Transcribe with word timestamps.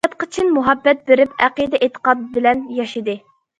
ھاياتقا 0.05 0.27
چىن 0.37 0.47
مۇھەببەت 0.55 1.03
بېرىپ، 1.11 1.37
ئەقىدە- 1.49 1.83
ئېتىقاد 1.89 2.25
بىلەن 2.35 2.67
ياشىدى. 2.83 3.19